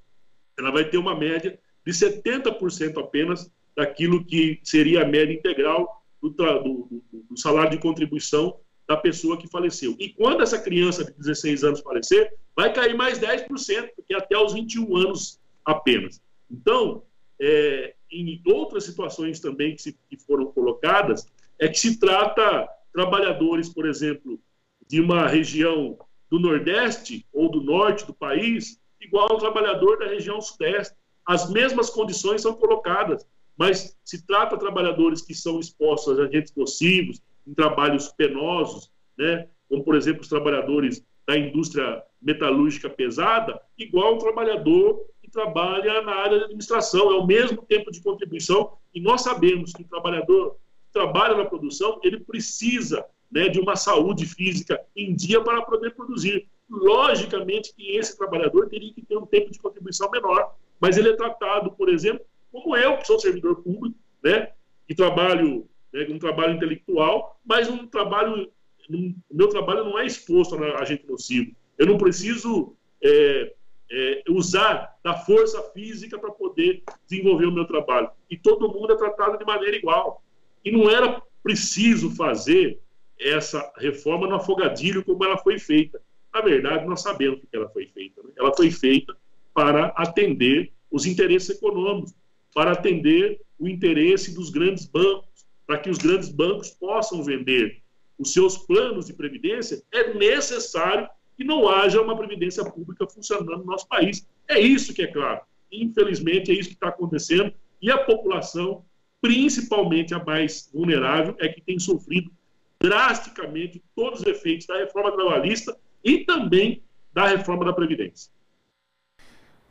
ela 0.58 0.72
vai 0.72 0.86
ter 0.86 0.98
uma 0.98 1.16
média 1.18 1.60
de 1.86 1.92
70% 1.92 2.98
apenas 2.98 3.52
daquilo 3.76 4.26
que 4.26 4.60
seria 4.64 5.04
a 5.04 5.06
média 5.06 5.34
integral 5.34 6.04
do, 6.22 6.30
do, 6.30 7.04
do, 7.30 7.38
salário 7.38 7.72
de 7.72 7.78
contribuição 7.78 8.58
da 8.88 8.96
pessoa 8.96 9.38
que 9.38 9.48
faleceu. 9.48 9.96
E 10.00 10.10
quando 10.10 10.42
essa 10.42 10.60
criança 10.60 11.04
de 11.04 11.12
16 11.14 11.64
anos 11.64 11.82
falecer, 11.82 12.34
vai 12.56 12.72
cair 12.72 12.96
mais 12.96 13.20
10%, 13.20 13.48
porque 13.96 14.14
é 14.14 14.18
até 14.18 14.38
os 14.38 14.54
21 14.54 14.96
anos 14.96 15.40
apenas. 15.66 16.22
Então, 16.50 17.04
é, 17.40 17.96
em 18.12 18.42
outras 18.46 18.86
situações 18.86 19.40
também 19.40 19.76
que, 19.76 19.82
se, 19.82 19.98
que 20.10 20.18
foram 20.18 20.46
colocadas, 20.52 21.28
é 21.60 21.68
que 21.68 21.80
se 21.80 22.00
trata 22.00 22.68
trabalhadores, 22.94 23.70
por 23.70 23.86
exemplo, 23.86 24.40
de 24.88 25.00
uma 25.00 25.28
região 25.28 25.98
do 26.30 26.40
Nordeste 26.40 27.26
ou 27.34 27.50
do 27.50 27.62
Norte 27.62 28.06
do 28.06 28.14
país, 28.14 28.80
igual 29.02 29.32
ao 29.32 29.38
trabalhador 29.38 30.00
da 30.00 30.08
região 30.08 30.42
Sudeste. 30.42 30.96
As 31.26 31.50
mesmas 31.50 31.90
condições 31.90 32.42
são 32.42 32.54
colocadas, 32.54 33.26
mas 33.58 33.98
se 34.04 34.26
trata 34.26 34.56
de 34.56 34.62
trabalhadores 34.62 35.22
que 35.22 35.34
são 35.34 35.60
expostos 35.60 36.20
a 36.20 36.24
agentes 36.24 36.54
nocivos, 36.56 37.22
em 37.48 37.54
trabalhos 37.54 38.10
penosos, 38.10 38.92
né, 39.18 39.48
como, 39.70 39.84
por 39.84 39.96
exemplo, 39.96 40.22
os 40.22 40.28
trabalhadores 40.28 41.04
da 41.28 41.38
indústria 41.38 42.04
metalúrgica 42.22 42.90
pesada, 42.90 43.60
igual 43.78 44.14
ao 44.14 44.18
trabalhador 44.18 45.06
que 45.22 45.30
trabalha 45.30 46.02
na 46.02 46.16
área 46.16 46.38
de 46.40 46.44
administração. 46.46 47.12
É 47.12 47.16
o 47.16 47.26
mesmo 47.26 47.64
tempo 47.64 47.92
de 47.92 48.02
contribuição 48.02 48.78
e 48.94 49.02
nós 49.02 49.22
sabemos 49.22 49.74
que 49.74 49.82
o 49.82 49.88
trabalhador 49.88 50.58
que 50.86 50.94
trabalha 50.94 51.36
na 51.36 51.46
produção, 51.46 52.00
ele 52.04 52.20
precisa 52.20 53.06
né, 53.36 53.50
de 53.50 53.60
uma 53.60 53.76
saúde 53.76 54.26
física 54.26 54.82
em 54.96 55.14
dia 55.14 55.42
para 55.42 55.62
poder 55.64 55.94
produzir. 55.94 56.48
Logicamente 56.70 57.76
que 57.76 57.98
esse 57.98 58.18
trabalhador 58.18 58.70
teria 58.70 58.94
que 58.94 59.06
ter 59.06 59.18
um 59.18 59.26
tempo 59.26 59.52
de 59.52 59.60
contribuição 59.60 60.10
menor, 60.10 60.56
mas 60.80 60.98
ele 60.98 61.10
é 61.10 61.16
tratado, 61.16 61.70
por 61.72 61.90
exemplo, 61.90 62.26
como 62.50 62.78
eu, 62.78 62.98
que 62.98 63.06
sou 63.06 63.20
servidor 63.20 63.62
público, 63.62 63.98
né, 64.24 64.54
que 64.88 64.96
trabalho 64.96 65.68
né, 65.94 66.08
um 66.10 66.18
trabalho 66.18 66.56
intelectual, 66.56 67.38
mas 67.46 67.70
um 67.70 67.86
trabalho, 67.86 68.50
um, 68.90 69.14
meu 69.30 69.50
trabalho 69.50 69.84
não 69.84 70.00
é 70.00 70.06
exposto 70.06 70.56
a 70.56 70.82
agente 70.82 71.06
nocivo. 71.06 71.52
Eu 71.78 71.86
não 71.88 71.98
preciso 71.98 72.74
é, 73.04 73.54
é, 73.92 74.24
usar 74.30 74.96
da 75.04 75.14
força 75.14 75.62
física 75.74 76.18
para 76.18 76.32
poder 76.32 76.84
desenvolver 77.08 77.46
o 77.46 77.52
meu 77.52 77.66
trabalho. 77.66 78.10
E 78.30 78.38
todo 78.38 78.70
mundo 78.70 78.94
é 78.94 78.96
tratado 78.96 79.38
de 79.38 79.46
maneira 79.46 79.76
igual. 79.76 80.24
E 80.64 80.72
não 80.72 80.90
era 80.90 81.22
preciso 81.44 82.10
fazer 82.16 82.80
essa 83.20 83.72
reforma 83.78 84.28
no 84.28 84.36
afogadilho 84.36 85.04
como 85.04 85.24
ela 85.24 85.38
foi 85.38 85.58
feita. 85.60 86.02
Na 86.34 86.42
verdade, 86.42 86.86
nós 86.86 87.02
sabemos 87.02 87.40
que 87.40 87.56
ela 87.56 87.70
foi 87.70 87.88
feita. 87.88 88.22
Né? 88.24 88.30
Ela 88.38 88.54
foi 88.56 88.70
feita 88.70 89.16
para 89.54 89.88
atender 89.96 90.72
os 90.92 91.06
interesses 91.06 91.50
econômicos, 91.50 92.14
para 92.54 92.72
atender 92.72 93.42
o 93.58 93.68
interesse 93.68 94.34
dos 94.34 94.50
grandes 94.50 94.86
bancos, 94.86 95.46
para 95.66 95.78
que 95.78 95.90
os 95.90 95.98
grandes 95.98 96.30
bancos 96.30 96.70
possam 96.70 97.24
vender 97.24 97.82
os 98.18 98.34
seus 98.34 98.58
planos 98.58 99.08
de 99.08 99.14
previdência, 99.14 99.84
é 99.92 100.14
necessário 100.14 101.10
que 101.38 101.44
não 101.44 101.68
haja 101.68 102.02
uma 102.02 102.18
previdência 102.18 102.64
pública 102.64 103.08
funcionando 103.08 103.58
no 103.58 103.66
nosso 103.66 103.88
país. 103.88 104.28
É 104.48 104.60
isso 104.60 104.94
que 104.94 105.02
é 105.02 105.08
claro. 105.08 105.42
Infelizmente, 105.72 106.52
é 106.52 106.54
isso 106.54 106.70
que 106.70 106.76
está 106.76 106.90
acontecendo 106.90 107.54
e 107.82 107.92
a 107.92 107.98
população, 107.98 108.86
principalmente 109.22 110.14
a 110.14 110.24
mais 110.24 110.70
vulnerável, 110.74 111.36
é 111.40 111.50
que 111.50 111.62
tem 111.62 111.78
sofrido 111.78 112.32
drasticamente 112.80 113.84
todos 113.96 114.22
os 114.22 114.26
efeitos 114.26 114.68
da 114.68 114.78
reforma 114.78 115.12
trabalhista 115.12 115.76
e 116.04 116.26
também 116.26 116.84
da 117.14 117.28
reforma 117.28 117.66
da 117.66 117.74
Previdência. 117.74 118.32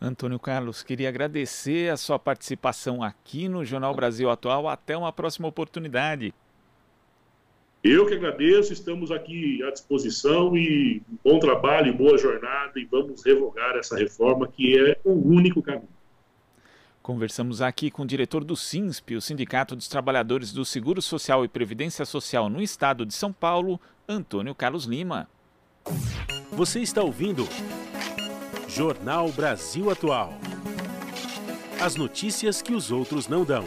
Antônio 0.01 0.39
Carlos, 0.39 0.83
queria 0.83 1.09
agradecer 1.09 1.91
a 1.91 1.97
sua 1.97 2.19
participação 2.19 3.03
aqui 3.03 3.49
no 3.49 3.65
Jornal 3.65 3.95
Brasil 3.95 4.29
Atual. 4.29 4.69
Até 4.69 4.97
uma 4.97 5.13
próxima 5.13 5.49
oportunidade. 5.49 6.35
Eu 7.83 8.07
que 8.07 8.15
agradeço, 8.15 8.73
estamos 8.73 9.11
aqui 9.11 9.63
à 9.63 9.71
disposição 9.71 10.57
e 10.57 11.03
bom 11.23 11.39
trabalho, 11.39 11.95
boa 11.95 12.17
jornada 12.17 12.73
e 12.81 12.85
vamos 12.87 13.23
revogar 13.23 13.77
essa 13.77 13.97
reforma 13.97 14.49
que 14.49 14.79
é 14.79 14.99
o 15.05 15.13
único 15.13 15.63
caminho. 15.63 15.94
Conversamos 17.05 17.61
aqui 17.61 17.91
com 17.91 18.03
o 18.03 18.07
diretor 18.07 18.43
do 18.43 18.57
SINSP, 18.57 19.15
o 19.15 19.21
Sindicato 19.21 19.77
dos 19.77 19.89
Trabalhadores 19.89 20.55
do 20.55 20.65
Seguro 20.65 21.03
Social 21.03 21.45
e 21.45 21.49
Previdência 21.49 22.03
Social 22.07 22.49
no 22.49 22.63
Estado 22.63 23.05
de 23.05 23.13
São 23.13 23.31
Paulo, 23.31 23.79
Antônio 24.09 24.55
Carlos 24.55 24.87
Lima. 24.87 25.29
Você 26.51 26.81
está 26.81 27.03
ouvindo 27.03 27.47
Jornal 28.67 29.31
Brasil 29.33 29.91
Atual. 29.91 30.33
As 31.79 31.95
notícias 31.95 32.63
que 32.63 32.73
os 32.73 32.91
outros 32.91 33.29
não 33.29 33.45
dão. 33.45 33.67